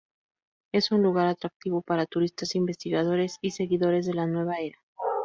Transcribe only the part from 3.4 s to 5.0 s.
seguidores de la Nueva era.